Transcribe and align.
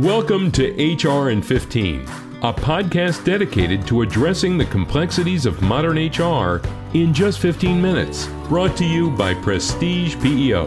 Welcome 0.00 0.50
to 0.52 0.72
HR 0.72 1.30
in 1.30 1.40
15, 1.40 2.00
a 2.00 2.52
podcast 2.52 3.24
dedicated 3.24 3.86
to 3.86 4.02
addressing 4.02 4.58
the 4.58 4.64
complexities 4.64 5.46
of 5.46 5.62
modern 5.62 5.98
HR 6.08 6.60
in 6.94 7.14
just 7.14 7.38
15 7.38 7.80
minutes. 7.80 8.26
Brought 8.48 8.76
to 8.78 8.84
you 8.84 9.12
by 9.12 9.34
Prestige 9.34 10.20
PEO, 10.20 10.66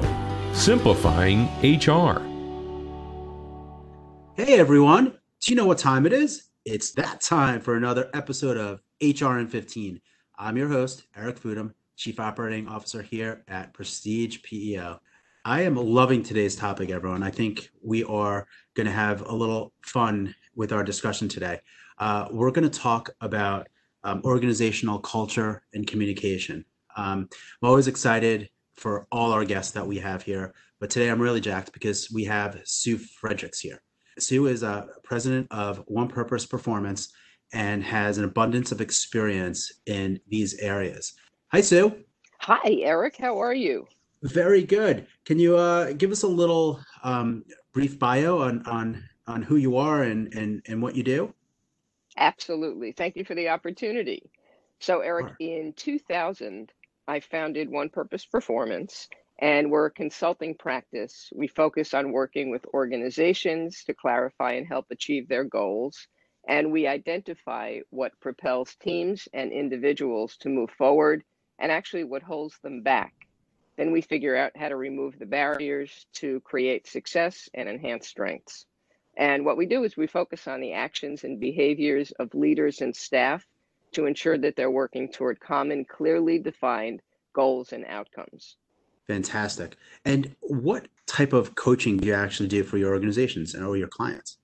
simplifying 0.53 1.43
HR. 1.61 2.21
Hey 4.37 4.57
everyone, 4.57 5.07
do 5.41 5.51
you 5.51 5.57
know 5.57 5.65
what 5.65 5.77
time 5.77 6.05
it 6.05 6.13
is? 6.13 6.47
It's 6.63 6.91
that 6.91 7.19
time 7.19 7.59
for 7.59 7.75
another 7.75 8.09
episode 8.13 8.55
of 8.55 8.81
HR 9.01 9.39
in 9.39 9.47
15. 9.49 9.99
I'm 10.37 10.55
your 10.55 10.69
host, 10.69 11.03
Eric 11.17 11.37
Fudum, 11.37 11.73
Chief 11.97 12.17
Operating 12.21 12.69
Officer 12.69 13.01
here 13.01 13.43
at 13.49 13.73
Prestige 13.73 14.41
PEO. 14.43 15.01
I 15.47 15.61
am 15.61 15.75
loving 15.75 16.23
today's 16.23 16.57
topic, 16.57 16.89
everyone. 16.89 17.23
I 17.23 17.31
think 17.31 17.69
we 17.81 18.03
are 18.03 18.45
going 18.73 18.85
to 18.85 18.91
have 18.91 19.21
a 19.21 19.33
little 19.33 19.71
fun 19.81 20.35
with 20.57 20.73
our 20.73 20.83
discussion 20.83 21.29
today. 21.29 21.61
Uh, 21.99 22.27
we're 22.31 22.51
going 22.51 22.69
to 22.69 22.79
talk 22.79 23.11
about 23.21 23.69
um, 24.03 24.21
organizational 24.25 24.99
culture 24.99 25.63
and 25.73 25.87
communication. 25.87 26.65
Um, 26.97 27.29
I'm 27.61 27.69
always 27.69 27.87
excited 27.87 28.49
for 28.75 29.07
all 29.09 29.31
our 29.31 29.45
guests 29.45 29.71
that 29.71 29.87
we 29.87 29.97
have 29.99 30.21
here, 30.21 30.53
but 30.81 30.89
today 30.89 31.07
I'm 31.07 31.21
really 31.21 31.39
jacked 31.39 31.71
because 31.71 32.11
we 32.11 32.25
have 32.25 32.59
Sue 32.65 32.97
Fredericks 32.97 33.61
here. 33.61 33.81
Sue 34.19 34.47
is 34.47 34.63
a 34.63 34.89
president 35.05 35.47
of 35.51 35.81
One 35.87 36.09
Purpose 36.09 36.45
Performance 36.45 37.13
and 37.53 37.81
has 37.85 38.17
an 38.17 38.25
abundance 38.25 38.73
of 38.73 38.81
experience 38.81 39.71
in 39.85 40.19
these 40.27 40.55
areas. 40.55 41.13
Hi, 41.53 41.61
Sue. 41.61 42.03
Hi, 42.41 42.79
Eric. 42.81 43.15
How 43.15 43.41
are 43.41 43.53
you? 43.53 43.87
Very 44.23 44.63
good. 44.63 45.07
Can 45.25 45.39
you 45.39 45.57
uh, 45.57 45.93
give 45.93 46.11
us 46.11 46.23
a 46.23 46.27
little 46.27 46.79
um, 47.03 47.43
brief 47.73 47.99
bio 47.99 48.39
on 48.39 48.65
on 48.65 49.03
on 49.27 49.41
who 49.41 49.57
you 49.57 49.77
are 49.77 50.03
and 50.03 50.33
and 50.33 50.61
and 50.67 50.81
what 50.81 50.95
you 50.95 51.03
do? 51.03 51.33
Absolutely. 52.17 52.93
Thank 52.93 53.15
you 53.15 53.23
for 53.23 53.35
the 53.35 53.49
opportunity. 53.49 54.23
So, 54.79 55.01
Eric, 55.01 55.27
sure. 55.27 55.35
in 55.39 55.73
2000, 55.73 56.71
I 57.07 57.19
founded 57.19 57.69
One 57.69 57.89
Purpose 57.89 58.25
Performance, 58.25 59.07
and 59.39 59.69
we're 59.69 59.87
a 59.87 59.91
consulting 59.91 60.55
practice. 60.55 61.29
We 61.35 61.47
focus 61.47 61.93
on 61.93 62.11
working 62.11 62.49
with 62.49 62.65
organizations 62.73 63.83
to 63.85 63.93
clarify 63.93 64.53
and 64.53 64.67
help 64.67 64.87
achieve 64.89 65.27
their 65.27 65.43
goals. 65.43 66.07
And 66.47 66.71
we 66.71 66.87
identify 66.87 67.79
what 67.89 68.19
propels 68.19 68.75
teams 68.75 69.27
and 69.33 69.51
individuals 69.51 70.37
to 70.37 70.49
move 70.49 70.69
forward 70.71 71.23
and 71.59 71.71
actually 71.71 72.03
what 72.03 72.23
holds 72.23 72.57
them 72.63 72.81
back. 72.81 73.26
Then 73.77 73.91
we 73.91 74.01
figure 74.01 74.35
out 74.35 74.57
how 74.57 74.69
to 74.69 74.75
remove 74.75 75.19
the 75.19 75.25
barriers 75.25 76.07
to 76.15 76.41
create 76.41 76.87
success 76.87 77.47
and 77.53 77.69
enhance 77.69 78.07
strengths. 78.07 78.65
And 79.17 79.45
what 79.45 79.57
we 79.57 79.65
do 79.65 79.83
is 79.83 79.95
we 79.95 80.07
focus 80.07 80.47
on 80.47 80.61
the 80.61 80.73
actions 80.73 81.23
and 81.23 81.39
behaviors 81.39 82.11
of 82.19 82.33
leaders 82.33 82.81
and 82.81 82.95
staff 82.95 83.45
to 83.93 84.05
ensure 84.05 84.37
that 84.37 84.55
they're 84.55 84.71
working 84.71 85.11
toward 85.11 85.39
common, 85.39 85.85
clearly 85.85 86.39
defined 86.39 87.01
goals 87.33 87.71
and 87.71 87.85
outcomes. 87.85 88.57
Fantastic. 89.07 89.77
And 90.05 90.35
what 90.41 90.87
type 91.05 91.33
of 91.33 91.55
coaching 91.55 91.97
do 91.97 92.07
you 92.07 92.13
actually 92.13 92.49
do 92.49 92.63
for 92.63 92.77
your 92.77 92.93
organizations 92.93 93.53
and 93.53 93.65
or 93.65 93.77
your 93.77 93.87
clients? 93.87 94.37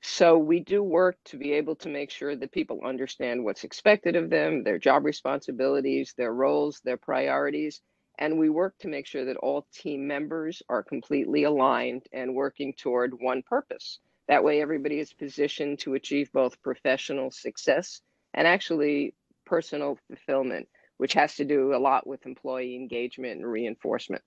So 0.00 0.38
we 0.38 0.60
do 0.60 0.82
work 0.82 1.16
to 1.26 1.36
be 1.36 1.52
able 1.52 1.76
to 1.76 1.88
make 1.88 2.10
sure 2.10 2.34
that 2.34 2.52
people 2.52 2.80
understand 2.84 3.44
what's 3.44 3.64
expected 3.64 4.16
of 4.16 4.30
them, 4.30 4.64
their 4.64 4.78
job 4.78 5.04
responsibilities, 5.04 6.14
their 6.16 6.32
roles, 6.32 6.80
their 6.84 6.96
priorities, 6.96 7.80
and 8.18 8.38
we 8.38 8.48
work 8.48 8.76
to 8.78 8.88
make 8.88 9.06
sure 9.06 9.24
that 9.24 9.36
all 9.36 9.66
team 9.72 10.06
members 10.06 10.62
are 10.68 10.82
completely 10.82 11.44
aligned 11.44 12.02
and 12.12 12.34
working 12.34 12.72
toward 12.72 13.14
one 13.20 13.42
purpose. 13.42 14.00
That 14.26 14.44
way, 14.44 14.60
everybody 14.60 14.98
is 14.98 15.12
positioned 15.12 15.78
to 15.80 15.94
achieve 15.94 16.30
both 16.32 16.60
professional 16.62 17.30
success 17.30 18.02
and 18.34 18.46
actually 18.46 19.14
personal 19.46 19.98
fulfillment, 20.06 20.68
which 20.98 21.14
has 21.14 21.36
to 21.36 21.44
do 21.44 21.74
a 21.74 21.78
lot 21.78 22.06
with 22.06 22.26
employee 22.26 22.76
engagement 22.76 23.40
and 23.40 23.50
reinforcement. 23.50 24.22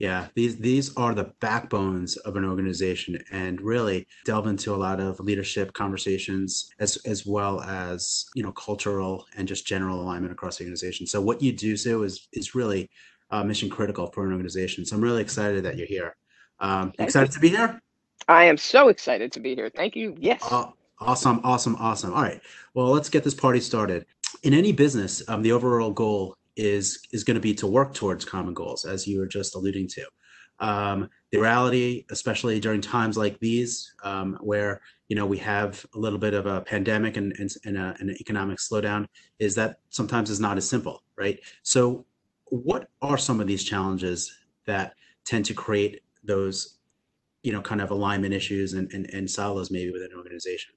Yeah, 0.00 0.28
these 0.34 0.56
these 0.56 0.96
are 0.96 1.14
the 1.14 1.34
backbones 1.40 2.16
of 2.16 2.36
an 2.36 2.44
organization, 2.44 3.22
and 3.30 3.60
really 3.60 4.06
delve 4.24 4.46
into 4.46 4.74
a 4.74 4.76
lot 4.76 4.98
of 4.98 5.20
leadership 5.20 5.74
conversations, 5.74 6.70
as 6.80 6.96
as 7.04 7.26
well 7.26 7.60
as 7.60 8.24
you 8.34 8.42
know 8.42 8.50
cultural 8.52 9.26
and 9.36 9.46
just 9.46 9.66
general 9.66 10.00
alignment 10.00 10.32
across 10.32 10.56
the 10.56 10.64
organization. 10.64 11.06
So 11.06 11.20
what 11.20 11.42
you 11.42 11.52
do, 11.52 11.76
so 11.76 12.02
is 12.02 12.28
is 12.32 12.54
really 12.54 12.90
uh, 13.30 13.44
mission 13.44 13.68
critical 13.68 14.06
for 14.08 14.26
an 14.26 14.32
organization. 14.32 14.84
So 14.84 14.96
I'm 14.96 15.02
really 15.02 15.22
excited 15.22 15.64
that 15.64 15.76
you're 15.76 15.86
here. 15.86 16.16
Um, 16.58 16.92
excited 16.98 17.30
you. 17.30 17.34
to 17.34 17.40
be 17.40 17.48
here? 17.48 17.80
I 18.28 18.44
am 18.44 18.56
so 18.56 18.88
excited 18.88 19.32
to 19.32 19.40
be 19.40 19.54
here. 19.54 19.70
Thank 19.74 19.96
you. 19.96 20.14
Yes. 20.18 20.42
Uh, 20.50 20.66
awesome, 21.00 21.40
awesome, 21.42 21.76
awesome. 21.76 22.12
All 22.12 22.22
right. 22.22 22.40
Well, 22.74 22.88
let's 22.88 23.08
get 23.08 23.24
this 23.24 23.34
party 23.34 23.60
started. 23.60 24.06
In 24.42 24.54
any 24.54 24.72
business, 24.72 25.22
um, 25.28 25.42
the 25.42 25.52
overall 25.52 25.90
goal 25.90 26.36
is 26.56 27.00
is 27.12 27.24
going 27.24 27.36
to 27.36 27.40
be 27.40 27.54
to 27.54 27.66
work 27.66 27.94
towards 27.94 28.24
common 28.24 28.54
goals, 28.54 28.84
as 28.84 29.06
you 29.06 29.18
were 29.18 29.26
just 29.26 29.54
alluding 29.54 29.88
to. 29.88 30.04
Um, 30.60 31.08
the 31.32 31.38
reality, 31.38 32.04
especially 32.10 32.60
during 32.60 32.80
times 32.80 33.16
like 33.16 33.38
these, 33.40 33.94
um, 34.02 34.36
where 34.40 34.80
you 35.08 35.16
know 35.16 35.26
we 35.26 35.38
have 35.38 35.84
a 35.94 35.98
little 35.98 36.18
bit 36.18 36.34
of 36.34 36.46
a 36.46 36.60
pandemic 36.60 37.16
and, 37.16 37.34
and, 37.38 37.50
and, 37.64 37.76
a, 37.78 37.96
and, 37.98 38.10
an 38.10 38.16
economic 38.20 38.58
slowdown, 38.58 39.06
is 39.38 39.54
that 39.54 39.78
sometimes 39.88 40.28
is 40.30 40.40
not 40.40 40.58
as 40.58 40.68
simple, 40.68 41.02
right? 41.16 41.40
So, 41.62 42.04
what 42.50 42.88
are 43.00 43.16
some 43.16 43.40
of 43.40 43.46
these 43.46 43.64
challenges 43.64 44.36
that 44.66 44.94
tend 45.24 45.44
to 45.46 45.54
create 45.54 46.02
those 46.22 46.76
you 47.42 47.52
know 47.52 47.62
kind 47.62 47.80
of 47.80 47.90
alignment 47.90 48.34
issues 48.34 48.74
and, 48.74 48.92
and, 48.92 49.08
and 49.14 49.30
silos 49.30 49.70
maybe 49.70 49.90
within 49.90 50.10
an 50.12 50.18
organization? 50.18 50.74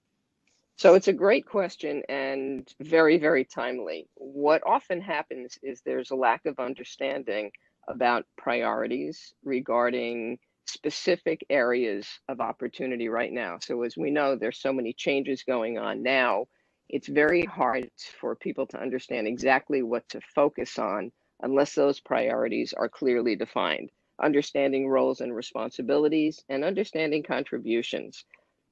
So 0.77 0.95
it's 0.95 1.07
a 1.07 1.13
great 1.13 1.45
question 1.45 2.01
and 2.09 2.67
very 2.79 3.17
very 3.17 3.43
timely. 3.43 4.07
What 4.15 4.61
often 4.65 5.01
happens 5.01 5.57
is 5.61 5.81
there's 5.81 6.11
a 6.11 6.15
lack 6.15 6.45
of 6.45 6.59
understanding 6.59 7.51
about 7.87 8.25
priorities 8.37 9.33
regarding 9.43 10.37
specific 10.65 11.45
areas 11.49 12.07
of 12.29 12.39
opportunity 12.39 13.09
right 13.09 13.31
now. 13.31 13.57
So 13.59 13.81
as 13.83 13.97
we 13.97 14.09
know 14.11 14.35
there's 14.35 14.61
so 14.61 14.71
many 14.71 14.93
changes 14.93 15.43
going 15.43 15.77
on 15.77 16.01
now. 16.01 16.45
It's 16.89 17.07
very 17.07 17.43
hard 17.43 17.89
for 18.19 18.35
people 18.35 18.67
to 18.67 18.79
understand 18.79 19.25
exactly 19.25 19.81
what 19.81 20.07
to 20.09 20.21
focus 20.35 20.77
on 20.77 21.11
unless 21.43 21.75
those 21.75 21.99
priorities 21.99 22.73
are 22.73 22.89
clearly 22.89 23.35
defined, 23.35 23.91
understanding 24.21 24.87
roles 24.87 25.21
and 25.21 25.35
responsibilities, 25.35 26.43
and 26.49 26.63
understanding 26.63 27.21
contributions. 27.21 28.25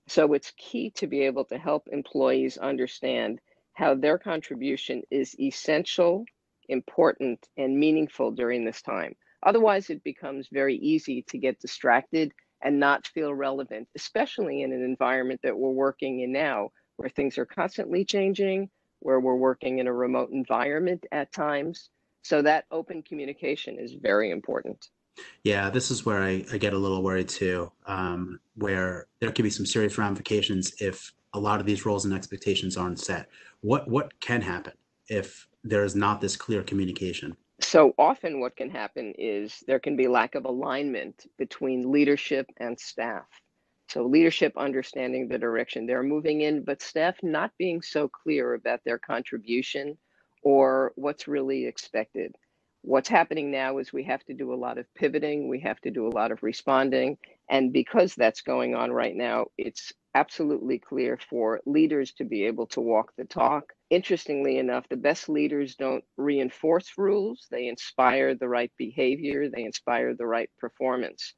So 0.07 0.33
it's 0.33 0.53
key 0.57 0.89
to 0.95 1.05
be 1.05 1.21
able 1.21 1.45
to 1.45 1.57
help 1.57 1.87
employees 1.91 2.57
understand 2.57 3.39
how 3.73 3.93
their 3.95 4.17
contribution 4.17 5.03
is 5.11 5.39
essential, 5.39 6.25
important, 6.69 7.47
and 7.57 7.77
meaningful 7.77 8.31
during 8.31 8.65
this 8.65 8.81
time. 8.81 9.15
Otherwise, 9.43 9.89
it 9.89 10.03
becomes 10.03 10.47
very 10.51 10.75
easy 10.77 11.23
to 11.23 11.37
get 11.37 11.59
distracted 11.59 12.31
and 12.63 12.79
not 12.79 13.07
feel 13.07 13.33
relevant, 13.33 13.87
especially 13.95 14.61
in 14.61 14.71
an 14.71 14.83
environment 14.83 15.39
that 15.43 15.57
we're 15.57 15.71
working 15.71 16.21
in 16.21 16.31
now, 16.31 16.69
where 16.97 17.09
things 17.09 17.37
are 17.37 17.45
constantly 17.45 18.05
changing, 18.05 18.69
where 18.99 19.19
we're 19.19 19.35
working 19.35 19.79
in 19.79 19.87
a 19.87 19.93
remote 19.93 20.29
environment 20.31 21.05
at 21.11 21.33
times. 21.33 21.89
So 22.23 22.41
that 22.41 22.65
open 22.71 23.01
communication 23.01 23.77
is 23.79 23.93
very 23.93 24.31
important. 24.31 24.89
Yeah, 25.43 25.69
this 25.69 25.91
is 25.91 26.05
where 26.05 26.21
I, 26.21 26.45
I 26.51 26.57
get 26.57 26.73
a 26.73 26.77
little 26.77 27.03
worried 27.03 27.27
too, 27.27 27.71
um, 27.85 28.39
where 28.55 29.07
there 29.19 29.31
could 29.31 29.43
be 29.43 29.49
some 29.49 29.65
serious 29.65 29.97
ramifications 29.97 30.73
if 30.79 31.13
a 31.33 31.39
lot 31.39 31.59
of 31.59 31.65
these 31.65 31.85
roles 31.85 32.05
and 32.05 32.13
expectations 32.13 32.77
aren't 32.77 32.99
set. 32.99 33.29
What 33.61 33.87
what 33.87 34.19
can 34.19 34.41
happen 34.41 34.73
if 35.07 35.47
there 35.63 35.83
is 35.83 35.95
not 35.95 36.21
this 36.21 36.35
clear 36.35 36.63
communication? 36.63 37.35
So 37.59 37.93
often, 37.97 38.39
what 38.39 38.55
can 38.55 38.69
happen 38.69 39.13
is 39.17 39.63
there 39.67 39.79
can 39.79 39.95
be 39.95 40.07
lack 40.07 40.35
of 40.35 40.45
alignment 40.45 41.27
between 41.37 41.91
leadership 41.91 42.47
and 42.57 42.79
staff. 42.79 43.27
So 43.89 44.05
leadership 44.05 44.53
understanding 44.57 45.27
the 45.27 45.37
direction 45.37 45.85
they're 45.85 46.01
moving 46.01 46.41
in, 46.41 46.63
but 46.63 46.81
staff 46.81 47.17
not 47.21 47.51
being 47.57 47.81
so 47.81 48.07
clear 48.07 48.53
about 48.53 48.79
their 48.85 48.97
contribution 48.97 49.97
or 50.41 50.93
what's 50.95 51.27
really 51.27 51.65
expected. 51.65 52.35
What's 52.83 53.09
happening 53.09 53.51
now 53.51 53.77
is 53.77 53.93
we 53.93 54.03
have 54.05 54.23
to 54.25 54.33
do 54.33 54.53
a 54.53 54.55
lot 54.55 54.79
of 54.79 54.91
pivoting, 54.95 55.47
we 55.47 55.59
have 55.59 55.79
to 55.81 55.91
do 55.91 56.07
a 56.07 56.15
lot 56.15 56.31
of 56.31 56.41
responding. 56.41 57.17
And 57.47 57.71
because 57.71 58.15
that's 58.15 58.41
going 58.41 58.73
on 58.73 58.91
right 58.91 59.15
now, 59.15 59.47
it's 59.57 59.93
absolutely 60.15 60.79
clear 60.79 61.17
for 61.29 61.61
leaders 61.65 62.11
to 62.13 62.25
be 62.25 62.45
able 62.45 62.65
to 62.67 62.81
walk 62.81 63.13
the 63.17 63.25
talk. 63.25 63.73
Interestingly 63.89 64.57
enough, 64.57 64.89
the 64.89 64.97
best 64.97 65.29
leaders 65.29 65.75
don't 65.75 66.03
reinforce 66.17 66.91
rules, 66.97 67.47
they 67.51 67.67
inspire 67.67 68.35
the 68.35 68.49
right 68.49 68.71
behavior, 68.77 69.47
they 69.49 69.63
inspire 69.63 70.15
the 70.15 70.25
right 70.25 70.49
performance. 70.57 71.33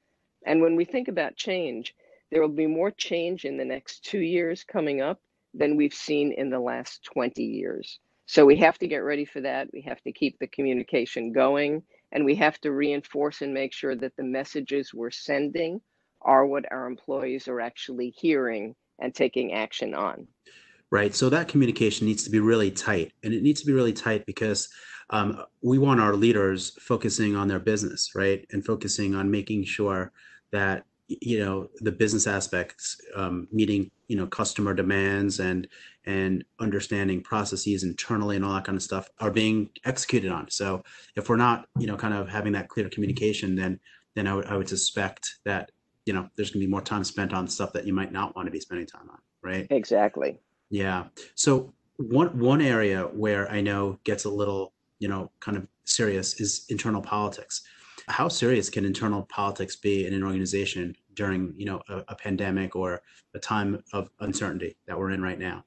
And 0.45 0.61
when 0.61 0.75
we 0.75 0.85
think 0.85 1.07
about 1.07 1.35
change, 1.35 1.93
there 2.31 2.41
will 2.41 2.49
be 2.49 2.67
more 2.67 2.91
change 2.91 3.45
in 3.45 3.57
the 3.57 3.65
next 3.65 4.05
two 4.05 4.19
years 4.21 4.63
coming 4.63 5.01
up 5.01 5.19
than 5.53 5.77
we've 5.77 5.93
seen 5.93 6.31
in 6.31 6.49
the 6.49 6.59
last 6.59 7.03
20 7.03 7.43
years. 7.43 7.99
So 8.25 8.45
we 8.45 8.55
have 8.57 8.77
to 8.79 8.87
get 8.87 8.97
ready 8.97 9.25
for 9.25 9.41
that. 9.41 9.67
We 9.73 9.81
have 9.81 10.01
to 10.03 10.11
keep 10.11 10.39
the 10.39 10.47
communication 10.47 11.33
going 11.33 11.83
and 12.11 12.23
we 12.23 12.35
have 12.35 12.59
to 12.61 12.71
reinforce 12.71 13.41
and 13.41 13.53
make 13.53 13.73
sure 13.73 13.95
that 13.95 14.15
the 14.17 14.23
messages 14.23 14.93
we're 14.93 15.11
sending 15.11 15.81
are 16.21 16.45
what 16.45 16.71
our 16.71 16.87
employees 16.87 17.47
are 17.47 17.59
actually 17.59 18.13
hearing 18.15 18.75
and 18.99 19.13
taking 19.13 19.53
action 19.53 19.93
on. 19.93 20.27
Right. 20.89 21.13
So 21.13 21.29
that 21.29 21.47
communication 21.47 22.05
needs 22.07 22.23
to 22.23 22.29
be 22.29 22.39
really 22.39 22.71
tight. 22.71 23.11
And 23.23 23.33
it 23.33 23.41
needs 23.41 23.61
to 23.61 23.67
be 23.67 23.73
really 23.73 23.93
tight 23.93 24.25
because 24.25 24.69
um, 25.09 25.43
we 25.61 25.79
want 25.79 25.99
our 25.99 26.15
leaders 26.15 26.77
focusing 26.79 27.35
on 27.35 27.47
their 27.47 27.59
business, 27.59 28.11
right? 28.15 28.45
And 28.51 28.63
focusing 28.63 29.15
on 29.15 29.29
making 29.29 29.65
sure 29.65 30.11
that 30.51 30.85
you 31.07 31.39
know 31.39 31.67
the 31.81 31.91
business 31.91 32.27
aspects 32.27 32.97
um, 33.15 33.47
meeting 33.51 33.91
you 34.13 34.19
know 34.19 34.27
customer 34.27 34.75
demands 34.75 35.39
and 35.39 35.67
and 36.05 36.45
understanding 36.59 37.19
processes 37.19 37.83
internally 37.83 38.35
and 38.35 38.45
all 38.45 38.53
that 38.53 38.63
kind 38.63 38.75
of 38.75 38.83
stuff 38.83 39.09
are 39.19 39.31
being 39.31 39.71
executed 39.85 40.31
on. 40.31 40.47
So 40.51 40.83
if 41.15 41.29
we're 41.29 41.35
not 41.35 41.65
you 41.79 41.87
know 41.87 41.97
kind 41.97 42.13
of 42.13 42.29
having 42.29 42.53
that 42.53 42.69
clear 42.69 42.89
communication 42.89 43.55
then 43.55 43.79
then 44.13 44.27
i 44.27 44.35
would, 44.35 44.45
I 44.45 44.55
would 44.55 44.69
suspect 44.69 45.37
that 45.45 45.71
you 46.05 46.13
know 46.13 46.29
there's 46.35 46.51
going 46.51 46.61
to 46.61 46.67
be 46.67 46.71
more 46.71 46.81
time 46.81 47.03
spent 47.03 47.33
on 47.33 47.47
stuff 47.47 47.73
that 47.73 47.87
you 47.87 47.93
might 47.93 48.11
not 48.11 48.35
want 48.35 48.45
to 48.45 48.51
be 48.51 48.59
spending 48.59 48.85
time 48.85 49.09
on 49.09 49.17
right? 49.41 49.65
Exactly. 49.71 50.39
Yeah. 50.69 51.05
So 51.33 51.73
one 51.97 52.37
one 52.37 52.61
area 52.61 53.01
where 53.23 53.51
i 53.51 53.61
know 53.61 53.99
gets 54.03 54.25
a 54.25 54.29
little 54.29 54.73
you 54.99 55.07
know 55.07 55.31
kind 55.39 55.57
of 55.57 55.65
serious 55.85 56.39
is 56.39 56.65
internal 56.69 57.01
politics. 57.01 57.63
How 58.07 58.27
serious 58.27 58.69
can 58.69 58.85
internal 58.85 59.23
politics 59.23 59.75
be 59.75 60.05
in 60.05 60.13
an 60.13 60.23
organization 60.23 60.95
during 61.15 61.53
you 61.57 61.65
know 61.65 61.81
a, 61.89 62.03
a 62.09 62.15
pandemic 62.15 62.75
or 62.75 63.01
a 63.33 63.39
time 63.39 63.83
of 63.93 64.09
uncertainty 64.19 64.77
that 64.87 64.97
we're 64.97 65.11
in 65.11 65.21
right 65.21 65.39
now. 65.39 65.63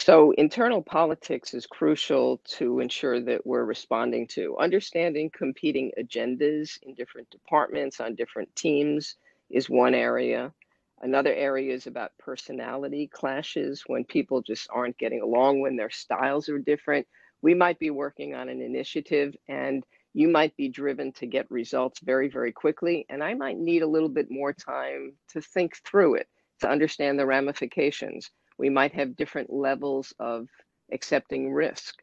So 0.00 0.30
internal 0.38 0.82
politics 0.82 1.52
is 1.52 1.66
crucial 1.66 2.40
to 2.56 2.80
ensure 2.80 3.20
that 3.20 3.46
we're 3.46 3.66
responding 3.66 4.26
to 4.28 4.56
understanding 4.58 5.30
competing 5.30 5.92
agendas 6.00 6.78
in 6.82 6.94
different 6.94 7.28
departments 7.28 8.00
on 8.00 8.14
different 8.14 8.54
teams 8.56 9.16
is 9.50 9.68
one 9.68 9.94
area. 9.94 10.54
Another 11.02 11.34
area 11.34 11.74
is 11.74 11.86
about 11.86 12.16
personality 12.18 13.08
clashes 13.08 13.84
when 13.88 14.04
people 14.04 14.40
just 14.40 14.68
aren't 14.72 14.96
getting 14.96 15.20
along 15.20 15.60
when 15.60 15.76
their 15.76 15.90
styles 15.90 16.48
are 16.48 16.58
different. 16.58 17.06
We 17.42 17.52
might 17.52 17.78
be 17.78 17.90
working 17.90 18.34
on 18.34 18.48
an 18.48 18.62
initiative 18.62 19.34
and 19.48 19.84
you 20.12 20.28
might 20.28 20.56
be 20.56 20.68
driven 20.68 21.12
to 21.12 21.26
get 21.26 21.50
results 21.50 22.00
very, 22.00 22.28
very 22.28 22.52
quickly. 22.52 23.06
And 23.08 23.22
I 23.22 23.34
might 23.34 23.58
need 23.58 23.82
a 23.82 23.88
little 23.88 24.08
bit 24.08 24.30
more 24.30 24.52
time 24.52 25.14
to 25.28 25.40
think 25.40 25.76
through 25.84 26.16
it, 26.16 26.28
to 26.60 26.68
understand 26.68 27.18
the 27.18 27.26
ramifications. 27.26 28.30
We 28.58 28.70
might 28.70 28.92
have 28.94 29.16
different 29.16 29.52
levels 29.52 30.12
of 30.18 30.48
accepting 30.92 31.52
risk. 31.52 31.94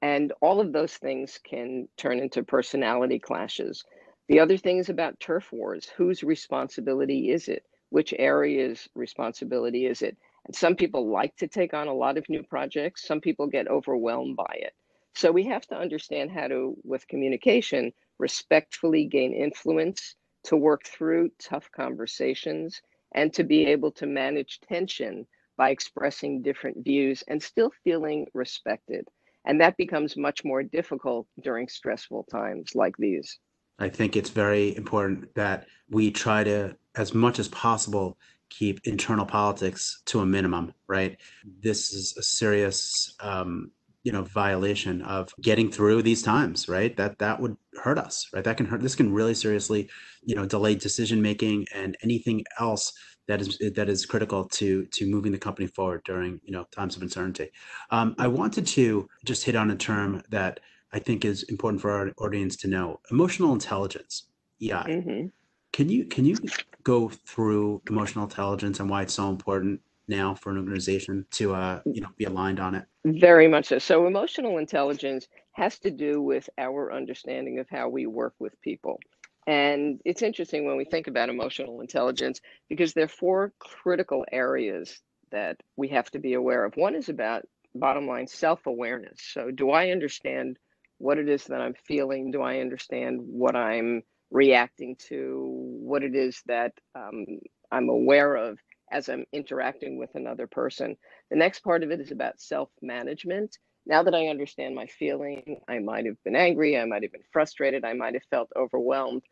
And 0.00 0.32
all 0.40 0.60
of 0.60 0.72
those 0.72 0.94
things 0.94 1.38
can 1.48 1.88
turn 1.96 2.18
into 2.18 2.42
personality 2.42 3.18
clashes. 3.18 3.84
The 4.28 4.40
other 4.40 4.56
thing 4.56 4.78
is 4.78 4.88
about 4.88 5.20
turf 5.20 5.52
wars. 5.52 5.88
Whose 5.96 6.24
responsibility 6.24 7.30
is 7.30 7.48
it? 7.48 7.64
Which 7.90 8.14
area's 8.18 8.88
responsibility 8.94 9.86
is 9.86 10.02
it? 10.02 10.16
And 10.46 10.56
some 10.56 10.74
people 10.74 11.12
like 11.12 11.36
to 11.36 11.46
take 11.46 11.74
on 11.74 11.86
a 11.86 11.94
lot 11.94 12.18
of 12.18 12.28
new 12.28 12.42
projects. 12.42 13.06
Some 13.06 13.20
people 13.20 13.46
get 13.46 13.68
overwhelmed 13.68 14.36
by 14.36 14.56
it. 14.58 14.72
So 15.14 15.30
we 15.30 15.44
have 15.44 15.66
to 15.68 15.76
understand 15.76 16.30
how 16.30 16.48
to, 16.48 16.76
with 16.84 17.06
communication, 17.08 17.92
respectfully 18.18 19.06
gain 19.06 19.34
influence, 19.34 20.14
to 20.44 20.56
work 20.56 20.84
through 20.84 21.30
tough 21.38 21.70
conversations, 21.70 22.80
and 23.14 23.32
to 23.34 23.44
be 23.44 23.66
able 23.66 23.92
to 23.92 24.06
manage 24.06 24.60
tension 24.60 25.26
by 25.56 25.70
expressing 25.70 26.42
different 26.42 26.84
views 26.84 27.22
and 27.28 27.42
still 27.42 27.70
feeling 27.84 28.26
respected. 28.34 29.06
And 29.44 29.60
that 29.60 29.76
becomes 29.76 30.16
much 30.16 30.44
more 30.44 30.62
difficult 30.62 31.26
during 31.40 31.68
stressful 31.68 32.24
times 32.30 32.74
like 32.74 32.96
these. 32.96 33.38
I 33.78 33.88
think 33.88 34.16
it's 34.16 34.30
very 34.30 34.76
important 34.76 35.34
that 35.34 35.66
we 35.90 36.10
try 36.10 36.44
to, 36.44 36.76
as 36.94 37.12
much 37.14 37.38
as 37.38 37.48
possible, 37.48 38.18
keep 38.48 38.80
internal 38.84 39.26
politics 39.26 40.02
to 40.06 40.20
a 40.20 40.26
minimum, 40.26 40.72
right? 40.86 41.18
This 41.60 41.92
is 41.92 42.16
a 42.16 42.22
serious 42.22 43.14
um, 43.20 43.70
you 44.04 44.12
know 44.12 44.22
violation 44.22 45.02
of 45.02 45.32
getting 45.40 45.70
through 45.70 46.02
these 46.02 46.22
times 46.22 46.68
right? 46.68 46.96
That 46.96 47.18
that 47.18 47.40
would 47.40 47.56
hurt 47.82 47.98
us 47.98 48.28
right? 48.32 48.44
That 48.44 48.56
can 48.56 48.66
hurt 48.66 48.82
this 48.82 48.94
can 48.94 49.12
really 49.12 49.34
seriously 49.34 49.88
you 50.24 50.34
know 50.34 50.46
delay 50.46 50.74
decision 50.74 51.22
making 51.22 51.66
and 51.74 51.96
anything 52.02 52.44
else 52.58 52.92
that 53.28 53.40
is 53.40 53.58
that 53.74 53.88
is 53.88 54.04
critical 54.06 54.44
to 54.48 54.84
to 54.86 55.06
moving 55.06 55.32
the 55.32 55.38
company 55.38 55.66
forward 55.66 56.02
during 56.04 56.40
you 56.44 56.52
know 56.52 56.64
times 56.72 56.96
of 56.96 57.02
uncertainty. 57.02 57.50
Um, 57.90 58.14
i 58.18 58.26
wanted 58.26 58.66
to 58.68 59.08
just 59.24 59.44
hit 59.44 59.56
on 59.56 59.70
a 59.70 59.76
term 59.76 60.22
that 60.30 60.60
i 60.92 60.98
think 60.98 61.24
is 61.24 61.44
important 61.44 61.80
for 61.80 61.90
our 61.90 62.10
audience 62.18 62.56
to 62.56 62.68
know 62.68 63.00
emotional 63.10 63.52
intelligence 63.52 64.24
ei 64.60 64.68
mm-hmm. 64.70 65.26
can 65.72 65.88
you 65.88 66.04
can 66.06 66.24
you 66.24 66.36
go 66.82 67.08
through 67.08 67.80
emotional 67.88 68.24
intelligence 68.24 68.80
and 68.80 68.90
why 68.90 69.02
it's 69.02 69.14
so 69.14 69.28
important 69.28 69.80
now 70.12 70.34
for 70.34 70.50
an 70.50 70.58
organization 70.58 71.26
to 71.32 71.54
uh, 71.54 71.80
you 71.86 72.00
know 72.00 72.10
be 72.16 72.24
aligned 72.24 72.60
on 72.60 72.74
it. 72.74 72.84
Very 73.04 73.48
much 73.48 73.66
so. 73.66 73.78
So 73.78 74.06
emotional 74.06 74.58
intelligence 74.58 75.26
has 75.52 75.78
to 75.80 75.90
do 75.90 76.22
with 76.22 76.48
our 76.58 76.92
understanding 76.92 77.58
of 77.58 77.66
how 77.68 77.88
we 77.88 78.06
work 78.06 78.34
with 78.38 78.60
people. 78.60 79.00
And 79.46 80.00
it's 80.04 80.22
interesting 80.22 80.66
when 80.66 80.76
we 80.76 80.84
think 80.84 81.08
about 81.08 81.28
emotional 81.28 81.80
intelligence 81.80 82.40
because 82.68 82.92
there 82.92 83.04
are 83.04 83.08
four 83.08 83.52
critical 83.58 84.24
areas 84.30 85.00
that 85.32 85.56
we 85.76 85.88
have 85.88 86.10
to 86.12 86.20
be 86.20 86.34
aware 86.34 86.64
of. 86.64 86.76
One 86.76 86.94
is 86.94 87.08
about 87.08 87.42
bottom 87.74 88.06
line 88.06 88.26
self-awareness. 88.26 89.20
So 89.32 89.50
do 89.50 89.70
i 89.70 89.90
understand 89.90 90.58
what 90.98 91.18
it 91.18 91.28
is 91.28 91.44
that 91.44 91.60
i'm 91.60 91.74
feeling? 91.86 92.30
Do 92.30 92.42
i 92.42 92.60
understand 92.60 93.20
what 93.22 93.56
i'm 93.56 94.02
reacting 94.30 94.96
to? 95.08 95.42
What 95.82 96.02
it 96.02 96.14
is 96.14 96.42
that 96.46 96.72
um, 96.94 97.24
i'm 97.70 97.88
aware 97.88 98.36
of 98.36 98.58
as 98.92 99.08
I'm 99.08 99.26
interacting 99.32 99.98
with 99.98 100.14
another 100.14 100.46
person. 100.46 100.96
The 101.30 101.36
next 101.36 101.60
part 101.60 101.82
of 101.82 101.90
it 101.90 102.00
is 102.00 102.12
about 102.12 102.40
self 102.40 102.70
management. 102.82 103.58
Now 103.86 104.04
that 104.04 104.14
I 104.14 104.28
understand 104.28 104.76
my 104.76 104.86
feeling, 104.86 105.60
I 105.68 105.80
might 105.80 106.06
have 106.06 106.22
been 106.24 106.36
angry, 106.36 106.78
I 106.78 106.84
might 106.86 107.02
have 107.02 107.12
been 107.12 107.24
frustrated, 107.32 107.84
I 107.84 107.94
might 107.94 108.14
have 108.14 108.24
felt 108.30 108.52
overwhelmed. 108.56 109.24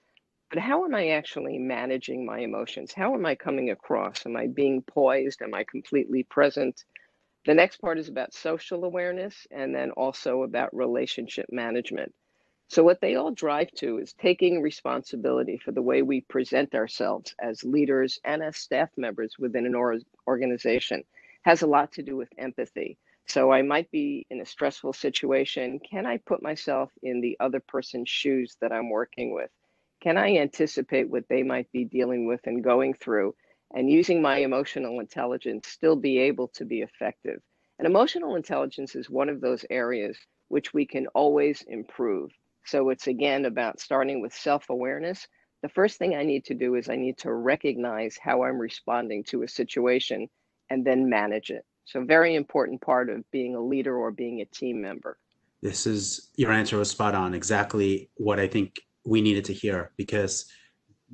But 0.51 0.61
how 0.61 0.85
am 0.85 0.95
I 0.95 1.11
actually 1.11 1.59
managing 1.59 2.27
my 2.27 2.41
emotions? 2.41 2.93
How 2.93 3.15
am 3.15 3.27
I 3.27 3.37
coming 3.37 3.71
across? 3.71 4.27
Am 4.27 4.37
I 4.37 4.49
being 4.49 4.83
poised? 4.83 5.43
Am 5.43 5.55
I 5.55 5.65
completely 5.65 6.25
present? 6.25 6.85
The 7.47 7.55
next 7.55 7.79
part 7.79 7.99
is 7.99 8.09
about 8.09 8.35
social 8.35 8.85
awareness 8.85 9.47
and 9.51 9.75
then 9.75 9.93
also 9.93 10.45
about 10.45 10.75
relationship 10.77 11.47
management. 11.53 12.15
So, 12.73 12.85
what 12.85 13.01
they 13.01 13.17
all 13.17 13.33
drive 13.33 13.73
to 13.79 13.99
is 13.99 14.13
taking 14.13 14.63
responsibility 14.63 15.59
for 15.59 15.73
the 15.73 15.83
way 15.83 16.03
we 16.03 16.21
present 16.21 16.73
ourselves 16.73 17.35
as 17.41 17.65
leaders 17.65 18.21
and 18.25 18.45
as 18.45 18.59
staff 18.59 18.91
members 18.97 19.37
within 19.41 19.67
an 19.67 19.75
or- 19.75 19.99
organization. 20.29 21.03
Has 21.43 21.63
a 21.63 21.67
lot 21.67 21.91
to 21.95 22.05
do 22.05 22.17
with 22.17 22.29
empathy. 22.39 22.97
So, 23.27 23.51
I 23.51 23.63
might 23.63 23.91
be 23.91 24.25
in 24.31 24.41
a 24.41 24.47
stressful 24.47 24.93
situation. 24.93 25.81
Can 25.81 26.07
I 26.07 26.19
put 26.19 26.45
myself 26.45 26.93
in 27.03 27.21
the 27.21 27.37
other 27.41 27.59
person's 27.59 28.09
shoes 28.09 28.57
that 28.61 28.71
I'm 28.71 28.89
working 28.89 29.35
with? 29.35 29.51
Can 30.01 30.17
I 30.17 30.37
anticipate 30.37 31.11
what 31.11 31.29
they 31.29 31.43
might 31.43 31.73
be 31.73 31.85
dealing 31.85 32.25
with 32.25 32.47
and 32.47 32.63
going 32.63 32.95
through? 32.95 33.35
And 33.75 33.91
using 33.91 34.23
my 34.23 34.39
emotional 34.39 35.01
intelligence, 35.01 35.67
still 35.67 35.97
be 35.97 36.19
able 36.19 36.47
to 36.55 36.65
be 36.65 36.83
effective. 36.83 37.43
And 37.81 37.87
emotional 37.89 38.37
intelligence 38.37 38.95
is 38.95 39.11
one 39.11 39.29
of 39.29 39.41
those 39.41 39.65
areas 39.71 40.17
which 40.47 40.73
we 40.73 40.87
can 40.87 41.09
always 41.09 41.63
improve. 41.63 42.31
So 42.65 42.91
it's 42.91 43.07
again 43.07 43.47
about 43.47 43.81
starting 43.81 44.21
with 44.21 44.35
self 44.35 44.71
awareness. 44.71 45.27
The 45.63 45.69
first 45.69 45.99
thing 45.99 46.15
I 46.15 46.23
need 46.23 46.45
to 46.47 46.55
do 46.55 46.75
is 46.75 46.89
I 46.89 46.97
need 46.97 47.19
to 47.19 47.33
recognize 47.33 48.19
how 48.21 48.45
I'm 48.45 48.59
responding 48.59 49.25
to 49.25 49.43
a 49.43 49.49
situation 49.49 50.29
and 50.71 50.87
then 50.87 51.09
manage 51.09 51.51
it. 51.51 51.65
So, 51.85 52.05
very 52.05 52.35
important 52.35 52.81
part 52.81 53.11
of 53.11 53.29
being 53.31 53.57
a 53.57 53.61
leader 53.61 53.97
or 53.97 54.11
being 54.11 54.41
a 54.41 54.45
team 54.47 54.81
member. 54.81 55.19
This 55.61 55.87
is 55.87 56.31
your 56.37 56.53
answer 56.53 56.79
was 56.79 56.91
spot 56.91 57.15
on. 57.15 57.35
Exactly 57.35 58.09
what 58.15 58.39
I 58.39 58.47
think 58.47 58.81
we 59.05 59.21
needed 59.21 59.45
to 59.47 59.53
hear 59.53 59.91
because 59.97 60.47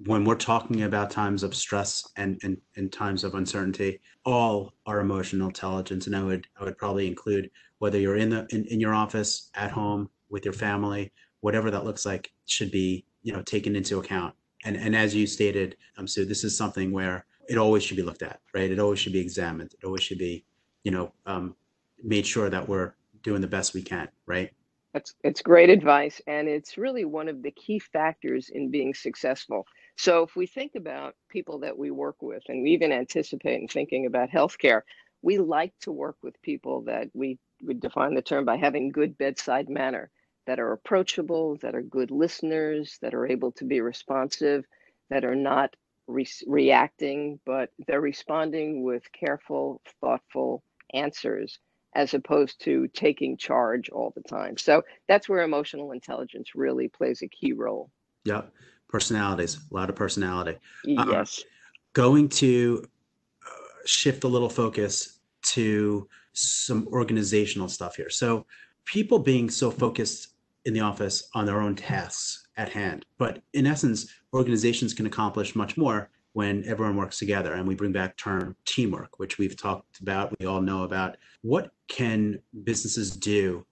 when 0.04 0.24
we're 0.24 0.34
talking 0.34 0.82
about 0.82 1.10
times 1.10 1.42
of 1.42 1.54
stress 1.54 2.06
and, 2.16 2.38
and, 2.42 2.58
and 2.76 2.92
times 2.92 3.24
of 3.24 3.34
uncertainty, 3.34 4.00
all 4.26 4.74
our 4.84 5.00
emotional 5.00 5.48
intelligence, 5.48 6.06
and 6.06 6.14
I 6.14 6.22
would 6.22 6.46
I 6.60 6.64
would 6.64 6.76
probably 6.76 7.06
include 7.06 7.50
whether 7.78 7.98
you're 7.98 8.16
in 8.16 8.30
the 8.30 8.46
in, 8.50 8.66
in 8.66 8.80
your 8.80 8.94
office, 8.94 9.50
at 9.54 9.70
home, 9.70 10.10
with 10.28 10.44
your 10.44 10.54
family, 10.54 11.12
whatever 11.40 11.70
that 11.70 11.84
looks 11.84 12.06
like 12.06 12.32
should 12.46 12.70
be 12.70 13.04
you 13.22 13.32
know 13.32 13.42
taken 13.42 13.76
into 13.76 13.98
account. 13.98 14.34
And 14.64 14.76
and 14.76 14.94
as 14.96 15.14
you 15.14 15.26
stated 15.26 15.76
um 15.98 16.06
so 16.06 16.24
this 16.24 16.44
is 16.44 16.56
something 16.56 16.92
where 16.92 17.26
it 17.48 17.58
always 17.58 17.82
should 17.82 17.96
be 17.96 18.02
looked 18.02 18.22
at 18.22 18.40
right? 18.54 18.70
It 18.70 18.78
always 18.78 18.98
should 18.98 19.12
be 19.12 19.20
examined. 19.20 19.74
It 19.80 19.86
always 19.86 20.02
should 20.02 20.18
be 20.18 20.44
you 20.84 20.90
know 20.90 21.12
um 21.26 21.54
made 22.02 22.26
sure 22.26 22.50
that 22.50 22.68
we're 22.68 22.94
doing 23.22 23.40
the 23.40 23.46
best 23.46 23.74
we 23.74 23.82
can 23.82 24.08
right? 24.26 24.50
That's 24.92 25.14
it's 25.22 25.42
great 25.42 25.70
advice 25.70 26.20
and 26.26 26.48
it's 26.48 26.78
really 26.78 27.04
one 27.04 27.28
of 27.28 27.42
the 27.42 27.50
key 27.50 27.78
factors 27.78 28.48
in 28.48 28.70
being 28.70 28.94
successful. 28.94 29.66
So 29.98 30.22
if 30.22 30.36
we 30.36 30.46
think 30.46 30.72
about 30.74 31.14
people 31.30 31.58
that 31.60 31.76
we 31.76 31.90
work 31.90 32.16
with 32.20 32.42
and 32.48 32.62
we 32.62 32.70
even 32.70 32.92
anticipate 32.92 33.60
in 33.60 33.68
thinking 33.68 34.06
about 34.06 34.30
healthcare 34.30 34.82
we 35.22 35.38
like 35.38 35.72
to 35.80 35.90
work 35.90 36.16
with 36.22 36.40
people 36.42 36.82
that 36.82 37.08
we 37.12 37.38
would 37.62 37.80
define 37.80 38.14
the 38.14 38.22
term 38.22 38.44
by 38.44 38.56
having 38.56 38.90
good 38.90 39.18
bedside 39.18 39.68
manner 39.68 40.10
that 40.46 40.60
are 40.60 40.72
approachable, 40.72 41.56
that 41.56 41.74
are 41.74 41.82
good 41.82 42.10
listeners, 42.10 42.98
that 43.02 43.14
are 43.14 43.26
able 43.26 43.52
to 43.52 43.64
be 43.64 43.80
responsive, 43.80 44.64
that 45.10 45.24
are 45.24 45.34
not 45.34 45.74
re- 46.06 46.26
reacting, 46.46 47.40
but 47.44 47.70
they're 47.86 48.00
responding 48.00 48.82
with 48.82 49.02
careful, 49.12 49.82
thoughtful 50.00 50.62
answers 50.94 51.58
as 51.94 52.14
opposed 52.14 52.60
to 52.60 52.86
taking 52.88 53.36
charge 53.36 53.88
all 53.88 54.12
the 54.14 54.22
time. 54.22 54.56
So 54.58 54.82
that's 55.08 55.28
where 55.28 55.42
emotional 55.42 55.92
intelligence 55.92 56.54
really 56.54 56.88
plays 56.88 57.22
a 57.22 57.28
key 57.28 57.52
role. 57.52 57.90
Yep. 58.24 58.52
Personalities, 58.88 59.58
a 59.70 59.74
lot 59.74 59.88
of 59.88 59.96
personality. 59.96 60.58
Uh, 60.86 61.06
yes. 61.10 61.42
Going 61.94 62.28
to 62.28 62.84
uh, 63.44 63.50
shift 63.86 64.24
a 64.24 64.28
little 64.28 64.50
focus 64.50 65.20
to 65.42 66.06
some 66.34 66.86
organizational 66.88 67.68
stuff 67.68 67.96
here. 67.96 68.10
So 68.10 68.44
people 68.84 69.18
being 69.18 69.48
so 69.48 69.70
focused 69.70 70.35
in 70.66 70.74
the 70.74 70.80
office 70.80 71.28
on 71.32 71.46
their 71.46 71.60
own 71.60 71.74
tasks 71.74 72.48
at 72.58 72.68
hand. 72.68 73.06
But 73.16 73.42
in 73.54 73.66
essence, 73.66 74.12
organizations 74.34 74.92
can 74.92 75.06
accomplish 75.06 75.54
much 75.54 75.76
more 75.76 76.10
when 76.32 76.64
everyone 76.66 76.96
works 76.96 77.18
together 77.18 77.54
and 77.54 77.66
we 77.66 77.74
bring 77.74 77.92
back 77.92 78.16
term 78.18 78.54
teamwork, 78.66 79.18
which 79.18 79.38
we've 79.38 79.56
talked 79.56 80.00
about, 80.00 80.38
we 80.38 80.44
all 80.44 80.60
know 80.60 80.82
about. 80.82 81.16
What 81.40 81.70
can 81.88 82.38
businesses 82.64 83.16
do 83.16 83.64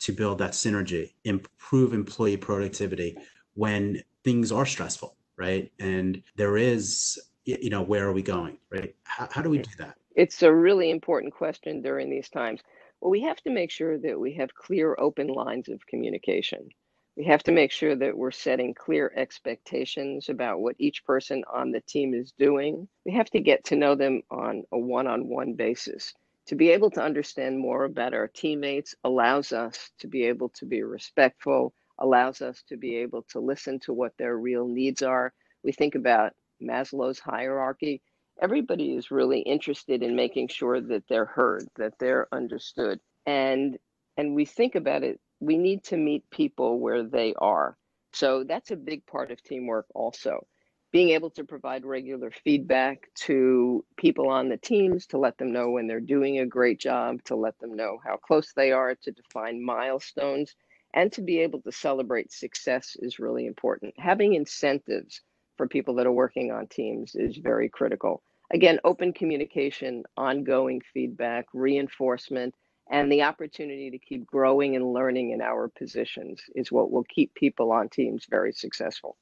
to 0.00 0.12
build 0.12 0.38
that 0.38 0.52
synergy, 0.52 1.14
improve 1.24 1.94
employee 1.94 2.36
productivity 2.36 3.16
when 3.54 4.02
things 4.22 4.52
are 4.52 4.66
stressful, 4.66 5.16
right? 5.36 5.72
And 5.80 6.22
there 6.36 6.56
is, 6.56 7.20
you 7.44 7.70
know, 7.70 7.82
where 7.82 8.06
are 8.06 8.12
we 8.12 8.22
going, 8.22 8.58
right? 8.70 8.94
How, 9.04 9.28
how 9.32 9.42
do 9.42 9.50
we 9.50 9.58
do 9.58 9.70
that? 9.78 9.96
It's 10.14 10.42
a 10.42 10.52
really 10.52 10.90
important 10.90 11.32
question 11.32 11.82
during 11.82 12.10
these 12.10 12.28
times. 12.28 12.60
Well, 13.02 13.12
we 13.12 13.22
have 13.22 13.42
to 13.42 13.50
make 13.50 13.72
sure 13.72 13.98
that 13.98 14.20
we 14.20 14.34
have 14.36 14.54
clear, 14.54 14.96
open 14.98 15.28
lines 15.28 15.68
of 15.70 15.86
communication. 15.88 16.70
We 17.16 17.26
have 17.26 17.44
to 17.44 17.52
make 17.52 17.72
sure 17.72 17.96
that 17.96 18.16
we're 18.16 18.32
setting 18.32 18.74
clear 18.74 19.12
expectations 19.16 20.30
about 20.30 20.60
what 20.62 20.76
each 20.78 21.04
person 21.04 21.44
on 21.52 21.72
the 21.72 21.82
team 21.82 22.14
is 22.14 22.32
doing. 22.38 22.88
We 23.06 23.12
have 23.14 23.30
to 23.32 23.40
get 23.40 23.64
to 23.66 23.76
know 23.76 23.96
them 23.96 24.22
on 24.30 24.64
a 24.72 24.78
one 24.78 25.08
on 25.08 25.28
one 25.28 25.54
basis. 25.54 26.14
To 26.48 26.56
be 26.56 26.70
able 26.70 26.90
to 26.92 27.02
understand 27.02 27.58
more 27.60 27.86
about 27.86 28.14
our 28.14 28.28
teammates 28.28 28.96
allows 29.04 29.52
us 29.52 29.92
to 30.00 30.08
be 30.08 30.24
able 30.26 30.50
to 30.50 30.66
be 30.66 30.84
respectful, 30.84 31.74
allows 32.00 32.42
us 32.42 32.64
to 32.68 32.78
be 32.78 32.98
able 32.98 33.24
to 33.30 33.40
listen 33.40 33.80
to 33.82 33.94
what 33.94 34.16
their 34.18 34.38
real 34.38 34.68
needs 34.68 35.02
are. 35.02 35.34
We 35.64 35.72
think 35.72 35.96
about 35.96 36.34
Maslow's 36.62 37.20
hierarchy 37.20 38.02
everybody 38.40 38.94
is 38.94 39.10
really 39.10 39.40
interested 39.40 40.02
in 40.02 40.16
making 40.16 40.48
sure 40.48 40.80
that 40.80 41.04
they're 41.08 41.26
heard, 41.26 41.66
that 41.76 41.94
they're 41.98 42.28
understood. 42.32 43.00
And 43.26 43.78
and 44.16 44.34
we 44.34 44.44
think 44.44 44.74
about 44.74 45.02
it, 45.04 45.20
we 45.40 45.56
need 45.56 45.84
to 45.84 45.96
meet 45.96 46.28
people 46.30 46.78
where 46.78 47.02
they 47.02 47.34
are. 47.38 47.76
So 48.12 48.44
that's 48.44 48.70
a 48.70 48.76
big 48.76 49.06
part 49.06 49.30
of 49.30 49.42
teamwork 49.42 49.86
also. 49.94 50.46
Being 50.92 51.10
able 51.10 51.30
to 51.30 51.44
provide 51.44 51.86
regular 51.86 52.30
feedback 52.30 53.08
to 53.20 53.82
people 53.96 54.28
on 54.28 54.50
the 54.50 54.58
teams 54.58 55.06
to 55.06 55.18
let 55.18 55.38
them 55.38 55.50
know 55.50 55.70
when 55.70 55.86
they're 55.86 56.00
doing 56.00 56.38
a 56.38 56.46
great 56.46 56.78
job, 56.78 57.22
to 57.24 57.36
let 57.36 57.58
them 57.58 57.74
know 57.74 57.98
how 58.04 58.18
close 58.18 58.52
they 58.54 58.72
are, 58.72 58.94
to 58.96 59.12
define 59.12 59.64
milestones, 59.64 60.54
and 60.92 61.10
to 61.12 61.22
be 61.22 61.38
able 61.38 61.62
to 61.62 61.72
celebrate 61.72 62.30
success 62.30 62.94
is 63.00 63.18
really 63.18 63.46
important. 63.46 63.94
Having 63.98 64.34
incentives 64.34 65.22
for 65.56 65.68
people 65.68 65.94
that 65.94 66.06
are 66.06 66.12
working 66.12 66.50
on 66.50 66.66
teams 66.66 67.14
is 67.14 67.36
very 67.36 67.68
critical. 67.68 68.22
Again, 68.52 68.78
open 68.84 69.12
communication, 69.12 70.04
ongoing 70.16 70.82
feedback, 70.92 71.46
reinforcement, 71.54 72.54
and 72.90 73.10
the 73.10 73.22
opportunity 73.22 73.90
to 73.90 73.98
keep 73.98 74.26
growing 74.26 74.76
and 74.76 74.92
learning 74.92 75.30
in 75.30 75.40
our 75.40 75.68
positions 75.68 76.40
is 76.54 76.70
what 76.70 76.90
will 76.90 77.04
keep 77.04 77.32
people 77.34 77.72
on 77.72 77.88
teams 77.88 78.26
very 78.28 78.52
successful. 78.52 79.16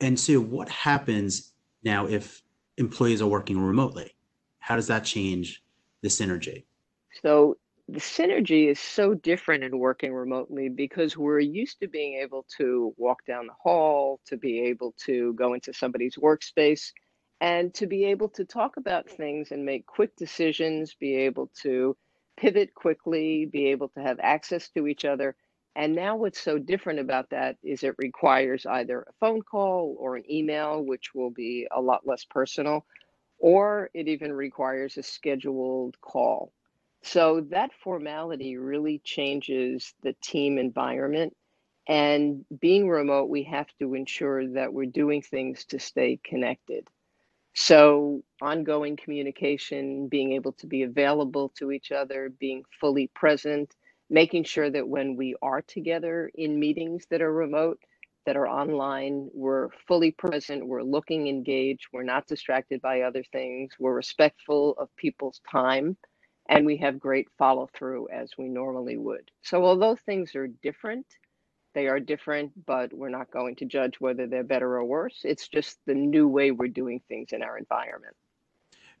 And 0.00 0.18
Sue, 0.18 0.40
what 0.40 0.68
happens 0.68 1.52
now 1.84 2.06
if 2.06 2.42
employees 2.76 3.22
are 3.22 3.28
working 3.28 3.60
remotely? 3.60 4.14
How 4.58 4.76
does 4.76 4.88
that 4.88 5.04
change 5.04 5.62
the 6.02 6.08
synergy? 6.08 6.64
So 7.22 7.56
the 7.88 8.00
synergy 8.00 8.68
is 8.68 8.80
so 8.80 9.14
different 9.14 9.62
in 9.62 9.78
working 9.78 10.12
remotely 10.12 10.68
because 10.68 11.16
we're 11.16 11.38
used 11.40 11.78
to 11.80 11.88
being 11.88 12.14
able 12.20 12.44
to 12.58 12.92
walk 12.96 13.24
down 13.26 13.46
the 13.46 13.52
hall, 13.62 14.20
to 14.26 14.36
be 14.36 14.60
able 14.62 14.92
to 15.04 15.32
go 15.34 15.54
into 15.54 15.72
somebody's 15.72 16.16
workspace, 16.16 16.92
and 17.40 17.72
to 17.74 17.86
be 17.86 18.04
able 18.06 18.28
to 18.30 18.44
talk 18.44 18.76
about 18.76 19.08
things 19.08 19.52
and 19.52 19.64
make 19.64 19.86
quick 19.86 20.16
decisions, 20.16 20.94
be 20.94 21.14
able 21.16 21.48
to 21.62 21.96
pivot 22.36 22.74
quickly, 22.74 23.46
be 23.46 23.66
able 23.68 23.88
to 23.90 24.00
have 24.00 24.18
access 24.20 24.68
to 24.70 24.88
each 24.88 25.04
other. 25.04 25.36
And 25.76 25.94
now, 25.94 26.16
what's 26.16 26.40
so 26.40 26.58
different 26.58 26.98
about 27.00 27.30
that 27.30 27.56
is 27.62 27.84
it 27.84 27.94
requires 27.98 28.66
either 28.66 29.02
a 29.02 29.12
phone 29.20 29.42
call 29.42 29.94
or 29.98 30.16
an 30.16 30.24
email, 30.30 30.82
which 30.84 31.14
will 31.14 31.30
be 31.30 31.68
a 31.70 31.80
lot 31.80 32.06
less 32.06 32.24
personal, 32.24 32.84
or 33.38 33.90
it 33.94 34.08
even 34.08 34.32
requires 34.32 34.96
a 34.96 35.02
scheduled 35.04 36.00
call. 36.00 36.52
So 37.06 37.42
that 37.50 37.72
formality 37.82 38.58
really 38.58 39.00
changes 39.04 39.94
the 40.02 40.14
team 40.22 40.58
environment. 40.58 41.34
And 41.88 42.44
being 42.60 42.88
remote, 42.90 43.30
we 43.30 43.44
have 43.44 43.68
to 43.80 43.94
ensure 43.94 44.48
that 44.54 44.74
we're 44.74 44.86
doing 44.86 45.22
things 45.22 45.64
to 45.66 45.80
stay 45.80 46.20
connected. 46.24 46.88
So, 47.54 48.22
ongoing 48.42 48.96
communication, 48.96 50.08
being 50.08 50.32
able 50.32 50.52
to 50.54 50.66
be 50.68 50.82
available 50.82 51.50
to 51.58 51.72
each 51.72 51.92
other, 51.92 52.30
being 52.30 52.64
fully 52.80 53.08
present, 53.14 53.74
making 54.10 54.44
sure 54.44 54.70
that 54.70 54.88
when 54.88 55.16
we 55.16 55.36
are 55.42 55.62
together 55.62 56.30
in 56.34 56.60
meetings 56.60 57.06
that 57.10 57.22
are 57.22 57.32
remote, 57.32 57.80
that 58.26 58.36
are 58.36 58.48
online, 58.48 59.30
we're 59.34 59.70
fully 59.88 60.12
present, 60.12 60.66
we're 60.68 60.82
looking 60.82 61.28
engaged, 61.28 61.88
we're 61.92 62.02
not 62.04 62.26
distracted 62.28 62.82
by 62.82 63.02
other 63.02 63.24
things, 63.32 63.72
we're 63.78 63.94
respectful 63.94 64.74
of 64.78 64.94
people's 64.96 65.40
time 65.50 65.96
and 66.48 66.64
we 66.64 66.76
have 66.78 66.98
great 66.98 67.28
follow 67.38 67.68
through 67.74 68.08
as 68.08 68.30
we 68.38 68.48
normally 68.48 68.96
would. 68.96 69.30
So, 69.42 69.64
although 69.64 69.96
things 69.96 70.34
are 70.34 70.46
different, 70.46 71.06
they 71.74 71.88
are 71.88 72.00
different, 72.00 72.52
but 72.66 72.92
we're 72.92 73.10
not 73.10 73.30
going 73.30 73.56
to 73.56 73.64
judge 73.64 74.00
whether 74.00 74.26
they're 74.26 74.44
better 74.44 74.76
or 74.76 74.84
worse. 74.84 75.20
It's 75.24 75.48
just 75.48 75.78
the 75.86 75.94
new 75.94 76.26
way 76.28 76.50
we're 76.50 76.68
doing 76.68 77.00
things 77.08 77.32
in 77.32 77.42
our 77.42 77.58
environment. 77.58 78.16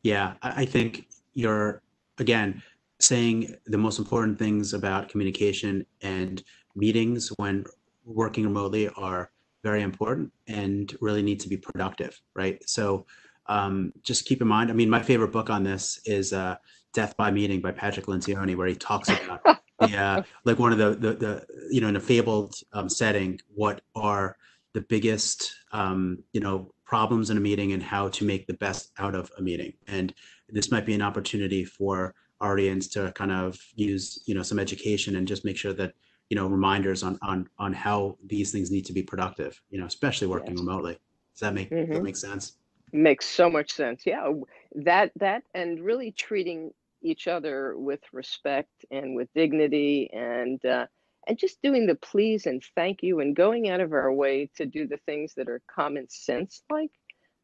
Yeah, 0.02 0.34
I 0.42 0.66
think 0.66 1.08
you're, 1.34 1.82
again, 2.18 2.62
saying 3.00 3.56
the 3.66 3.78
most 3.78 3.98
important 3.98 4.38
things 4.38 4.74
about 4.74 5.08
communication 5.08 5.86
and 6.02 6.42
meetings 6.74 7.32
when 7.36 7.64
working 8.04 8.44
remotely 8.44 8.88
are 8.90 9.30
very 9.64 9.82
important 9.82 10.30
and 10.46 10.94
really 11.00 11.22
need 11.22 11.40
to 11.40 11.48
be 11.48 11.56
productive, 11.56 12.20
right? 12.34 12.62
So, 12.68 13.06
um, 13.48 13.92
just 14.02 14.26
keep 14.26 14.42
in 14.42 14.48
mind. 14.48 14.70
I 14.70 14.74
mean, 14.74 14.90
my 14.90 15.02
favorite 15.02 15.32
book 15.32 15.50
on 15.50 15.62
this 15.62 16.00
is 16.04 16.32
uh, 16.32 16.56
Death 16.92 17.16
by 17.16 17.30
Meeting 17.30 17.60
by 17.60 17.72
Patrick 17.72 18.06
Lencioni, 18.06 18.56
where 18.56 18.66
he 18.66 18.74
talks 18.74 19.08
about 19.24 19.60
yeah, 19.88 20.22
like 20.44 20.58
one 20.58 20.72
of 20.72 20.78
the, 20.78 20.90
the 20.94 21.14
the 21.14 21.46
you 21.70 21.80
know 21.80 21.88
in 21.88 21.96
a 21.96 22.00
fabled 22.00 22.54
um, 22.72 22.88
setting, 22.88 23.40
what 23.54 23.82
are 23.94 24.36
the 24.72 24.80
biggest 24.82 25.54
um, 25.72 26.22
you 26.32 26.40
know 26.40 26.72
problems 26.84 27.30
in 27.30 27.36
a 27.36 27.40
meeting 27.40 27.72
and 27.72 27.82
how 27.82 28.08
to 28.08 28.24
make 28.24 28.46
the 28.46 28.54
best 28.54 28.92
out 28.98 29.14
of 29.14 29.30
a 29.38 29.42
meeting. 29.42 29.72
And 29.88 30.14
this 30.48 30.70
might 30.70 30.86
be 30.86 30.94
an 30.94 31.02
opportunity 31.02 31.64
for 31.64 32.14
our 32.40 32.52
audience 32.52 32.86
to 32.88 33.10
kind 33.12 33.32
of 33.32 33.58
use 33.74 34.22
you 34.26 34.34
know 34.34 34.42
some 34.42 34.58
education 34.58 35.16
and 35.16 35.26
just 35.26 35.44
make 35.44 35.56
sure 35.56 35.72
that 35.74 35.94
you 36.30 36.36
know 36.36 36.46
reminders 36.46 37.02
on 37.02 37.18
on 37.22 37.48
on 37.58 37.72
how 37.72 38.16
these 38.26 38.52
things 38.52 38.70
need 38.70 38.86
to 38.86 38.92
be 38.92 39.02
productive. 39.02 39.60
You 39.70 39.80
know, 39.80 39.86
especially 39.86 40.28
working 40.28 40.52
yes. 40.52 40.60
remotely. 40.60 40.98
Does 41.34 41.40
that 41.40 41.54
make 41.54 41.70
mm-hmm. 41.70 41.92
that 41.92 42.02
make 42.02 42.16
sense? 42.16 42.52
Makes 42.92 43.26
so 43.26 43.50
much 43.50 43.72
sense. 43.72 44.02
Yeah, 44.06 44.32
that 44.74 45.12
that 45.16 45.42
and 45.54 45.80
really 45.80 46.12
treating 46.12 46.72
each 47.02 47.28
other 47.28 47.74
with 47.76 48.00
respect 48.12 48.84
and 48.90 49.14
with 49.14 49.32
dignity 49.34 50.10
and 50.12 50.64
uh, 50.64 50.86
and 51.26 51.38
just 51.38 51.60
doing 51.62 51.86
the 51.86 51.94
please 51.94 52.46
and 52.46 52.62
thank 52.74 53.02
you 53.02 53.20
and 53.20 53.34
going 53.34 53.68
out 53.68 53.80
of 53.80 53.92
our 53.92 54.12
way 54.12 54.50
to 54.56 54.66
do 54.66 54.86
the 54.86 54.98
things 54.98 55.34
that 55.34 55.48
are 55.48 55.60
common 55.68 56.08
sense 56.08 56.62
like 56.70 56.90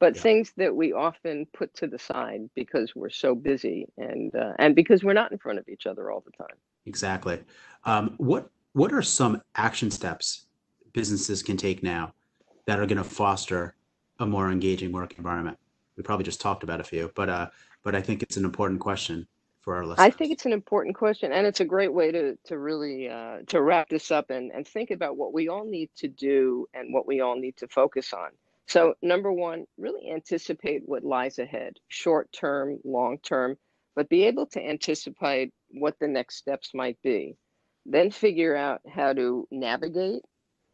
but 0.00 0.16
yeah. 0.16 0.22
things 0.22 0.52
that 0.56 0.74
we 0.74 0.92
often 0.92 1.46
put 1.52 1.72
to 1.74 1.86
the 1.86 1.98
side 1.98 2.40
because 2.56 2.94
we're 2.94 3.10
so 3.10 3.34
busy 3.34 3.86
and 3.98 4.34
uh, 4.34 4.52
and 4.58 4.74
because 4.74 5.04
we're 5.04 5.12
not 5.12 5.32
in 5.32 5.38
front 5.38 5.58
of 5.58 5.68
each 5.68 5.86
other 5.86 6.10
all 6.10 6.22
the 6.24 6.32
time 6.32 6.56
exactly 6.86 7.40
um, 7.84 8.14
what 8.18 8.50
what 8.72 8.92
are 8.92 9.02
some 9.02 9.40
action 9.56 9.90
steps 9.90 10.46
businesses 10.92 11.42
can 11.42 11.56
take 11.56 11.82
now 11.82 12.12
that 12.66 12.78
are 12.78 12.86
going 12.86 12.98
to 12.98 13.04
foster 13.04 13.74
a 14.22 14.26
more 14.26 14.50
engaging 14.50 14.92
work 14.92 15.14
environment 15.18 15.58
we 15.96 16.02
probably 16.02 16.24
just 16.24 16.40
talked 16.40 16.62
about 16.62 16.80
a 16.80 16.84
few 16.84 17.10
but 17.14 17.28
uh 17.28 17.46
but 17.82 17.94
i 17.94 18.00
think 18.00 18.22
it's 18.22 18.36
an 18.36 18.44
important 18.44 18.80
question 18.80 19.26
for 19.62 19.76
our 19.76 19.86
listeners? 19.86 20.04
I 20.04 20.10
think 20.10 20.32
it's 20.32 20.44
an 20.44 20.52
important 20.52 20.96
question, 20.96 21.32
and 21.32 21.46
it's 21.46 21.60
a 21.60 21.64
great 21.64 21.92
way 21.92 22.10
to 22.12 22.36
to 22.46 22.58
really 22.58 23.08
uh, 23.08 23.38
to 23.46 23.62
wrap 23.62 23.88
this 23.88 24.10
up 24.10 24.30
and 24.30 24.50
and 24.52 24.66
think 24.66 24.90
about 24.90 25.16
what 25.16 25.32
we 25.32 25.48
all 25.48 25.64
need 25.64 25.90
to 25.96 26.08
do 26.08 26.66
and 26.74 26.92
what 26.92 27.06
we 27.06 27.20
all 27.20 27.36
need 27.36 27.56
to 27.58 27.68
focus 27.68 28.12
on. 28.12 28.30
So, 28.68 28.94
number 29.02 29.32
one, 29.32 29.66
really 29.78 30.10
anticipate 30.10 30.82
what 30.86 31.04
lies 31.04 31.38
ahead, 31.38 31.78
short 31.88 32.30
term, 32.32 32.78
long 32.84 33.18
term, 33.18 33.56
but 33.94 34.08
be 34.08 34.24
able 34.24 34.46
to 34.46 34.62
anticipate 34.62 35.52
what 35.70 35.98
the 36.00 36.08
next 36.08 36.36
steps 36.36 36.70
might 36.74 37.00
be. 37.02 37.36
Then 37.86 38.10
figure 38.10 38.54
out 38.54 38.80
how 38.88 39.12
to 39.12 39.46
navigate 39.50 40.22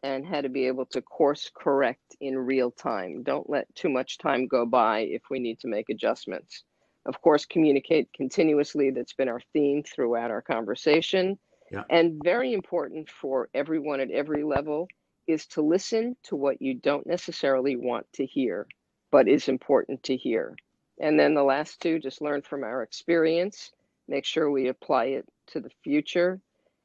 and 0.03 0.25
how 0.25 0.41
to 0.41 0.49
be 0.49 0.67
able 0.67 0.85
to 0.87 1.01
course 1.01 1.51
correct 1.53 2.15
in 2.21 2.37
real 2.37 2.71
time. 2.71 3.23
Don't 3.23 3.49
let 3.49 3.73
too 3.75 3.89
much 3.89 4.17
time 4.17 4.47
go 4.47 4.65
by 4.65 4.99
if 5.01 5.23
we 5.29 5.39
need 5.39 5.59
to 5.59 5.67
make 5.67 5.89
adjustments. 5.89 6.63
Of 7.05 7.21
course, 7.21 7.45
communicate 7.45 8.11
continuously. 8.13 8.91
That's 8.91 9.13
been 9.13 9.29
our 9.29 9.41
theme 9.53 9.83
throughout 9.83 10.31
our 10.31 10.41
conversation. 10.41 11.37
Yeah. 11.71 11.83
And 11.89 12.21
very 12.23 12.53
important 12.53 13.09
for 13.09 13.49
everyone 13.53 13.99
at 13.99 14.11
every 14.11 14.43
level 14.43 14.87
is 15.27 15.45
to 15.47 15.61
listen 15.61 16.15
to 16.23 16.35
what 16.35 16.61
you 16.61 16.73
don't 16.73 17.05
necessarily 17.05 17.75
want 17.75 18.05
to 18.13 18.25
hear, 18.25 18.67
but 19.11 19.27
is 19.27 19.47
important 19.47 20.03
to 20.03 20.15
hear. 20.15 20.55
And 20.99 21.19
then 21.19 21.33
the 21.33 21.43
last 21.43 21.79
two, 21.81 21.99
just 21.99 22.21
learn 22.21 22.41
from 22.41 22.63
our 22.63 22.81
experience, 22.83 23.71
make 24.07 24.25
sure 24.25 24.49
we 24.49 24.67
apply 24.67 25.05
it 25.05 25.25
to 25.47 25.59
the 25.59 25.69
future, 25.83 26.41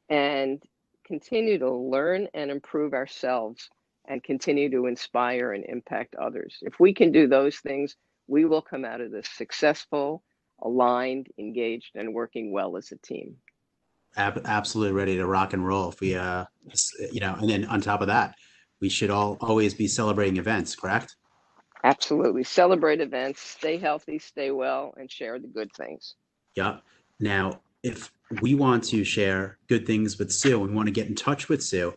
and 0.08 0.62
continue 1.04 1.58
to 1.58 1.70
learn 1.70 2.28
and 2.34 2.50
improve 2.50 2.94
ourselves 2.94 3.68
and 4.06 4.22
continue 4.22 4.70
to 4.70 4.86
inspire 4.86 5.52
and 5.52 5.64
impact 5.64 6.14
others. 6.16 6.58
If 6.62 6.78
we 6.78 6.92
can 6.92 7.12
do 7.12 7.26
those 7.26 7.56
things, 7.58 7.96
we 8.26 8.44
will 8.44 8.62
come 8.62 8.84
out 8.84 9.00
of 9.00 9.10
this 9.10 9.28
successful, 9.28 10.22
aligned, 10.62 11.28
engaged, 11.38 11.92
and 11.94 12.12
working 12.12 12.52
well 12.52 12.76
as 12.76 12.92
a 12.92 12.98
team. 12.98 13.36
Ab- 14.16 14.42
absolutely 14.44 14.92
ready 14.92 15.16
to 15.16 15.26
rock 15.26 15.52
and 15.52 15.66
roll. 15.66 15.90
If 15.90 16.00
we, 16.00 16.14
uh, 16.14 16.44
you 17.10 17.20
know, 17.20 17.34
and 17.34 17.48
then 17.48 17.64
on 17.66 17.80
top 17.80 18.00
of 18.00 18.06
that, 18.08 18.34
we 18.80 18.88
should 18.88 19.10
all 19.10 19.36
always 19.40 19.74
be 19.74 19.88
celebrating 19.88 20.36
events, 20.36 20.76
correct? 20.76 21.16
Absolutely. 21.82 22.44
Celebrate 22.44 23.00
events, 23.00 23.40
stay 23.40 23.76
healthy, 23.76 24.18
stay 24.18 24.50
well, 24.50 24.94
and 24.96 25.10
share 25.10 25.38
the 25.38 25.48
good 25.48 25.70
things. 25.74 26.14
Yep. 26.56 26.82
Now, 27.20 27.60
if 27.84 28.10
we 28.40 28.54
want 28.54 28.82
to 28.82 29.04
share 29.04 29.58
good 29.68 29.86
things 29.86 30.18
with 30.18 30.32
Sue 30.32 30.64
and 30.64 30.74
want 30.74 30.86
to 30.86 30.92
get 30.92 31.06
in 31.06 31.14
touch 31.14 31.48
with 31.48 31.62
Sue, 31.62 31.94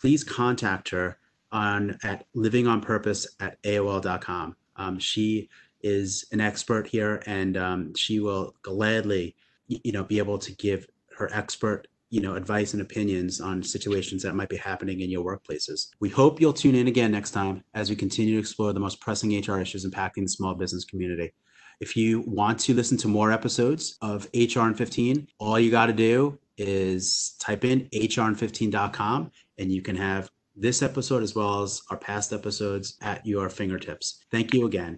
please 0.00 0.24
contact 0.24 0.88
her 0.88 1.18
on 1.52 1.98
at 2.02 2.26
livingonpurpose 2.34 3.26
at 3.38 3.62
AOL.com. 3.62 4.56
Um, 4.76 4.98
she 4.98 5.48
is 5.82 6.24
an 6.32 6.40
expert 6.40 6.86
here 6.86 7.22
and 7.26 7.56
um, 7.56 7.94
she 7.94 8.18
will 8.18 8.54
gladly, 8.62 9.36
you 9.68 9.92
know, 9.92 10.02
be 10.02 10.18
able 10.18 10.38
to 10.38 10.52
give 10.52 10.88
her 11.16 11.30
expert 11.32 11.86
you 12.16 12.22
know 12.22 12.34
advice 12.34 12.72
and 12.72 12.80
opinions 12.80 13.42
on 13.42 13.62
situations 13.62 14.22
that 14.22 14.34
might 14.34 14.48
be 14.48 14.56
happening 14.56 15.00
in 15.02 15.10
your 15.10 15.22
workplaces. 15.22 15.88
We 16.00 16.08
hope 16.08 16.40
you'll 16.40 16.54
tune 16.54 16.74
in 16.74 16.88
again 16.88 17.12
next 17.12 17.32
time 17.32 17.62
as 17.74 17.90
we 17.90 17.96
continue 17.96 18.36
to 18.36 18.40
explore 18.40 18.72
the 18.72 18.80
most 18.80 19.02
pressing 19.02 19.38
HR 19.38 19.60
issues 19.60 19.84
impacting 19.84 20.22
the 20.22 20.28
small 20.28 20.54
business 20.54 20.86
community. 20.86 21.34
If 21.78 21.94
you 21.94 22.24
want 22.26 22.58
to 22.60 22.72
listen 22.72 22.96
to 22.98 23.08
more 23.08 23.30
episodes 23.30 23.98
of 24.00 24.26
HR 24.34 24.60
in 24.60 24.74
15, 24.74 25.26
all 25.38 25.60
you 25.60 25.70
got 25.70 25.86
to 25.86 25.92
do 25.92 26.38
is 26.56 27.36
type 27.38 27.66
in 27.66 27.86
hrn15.com 27.94 29.30
and 29.58 29.70
you 29.70 29.82
can 29.82 29.96
have 29.96 30.30
this 30.56 30.80
episode 30.80 31.22
as 31.22 31.34
well 31.34 31.62
as 31.62 31.82
our 31.90 31.98
past 31.98 32.32
episodes 32.32 32.96
at 33.02 33.26
your 33.26 33.50
fingertips. 33.50 34.24
Thank 34.32 34.54
you 34.54 34.64
again. 34.64 34.96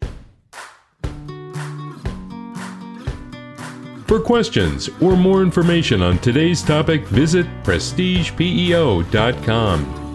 For 4.08 4.18
questions 4.18 4.88
or 5.02 5.16
more 5.16 5.42
information 5.42 6.00
on 6.00 6.18
today's 6.18 6.62
topic, 6.62 7.06
visit 7.08 7.46
prestigepeo.com. 7.62 10.07